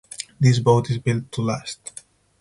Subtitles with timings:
[0.39, 1.91] This boat is built to last.